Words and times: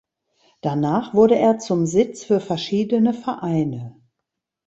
Danach 0.61 1.13
wurde 1.13 1.35
er 1.37 1.59
zum 1.59 1.85
Sitz 1.85 2.23
für 2.23 2.39
verschiedene 2.39 3.13
Vereine. 3.13 3.95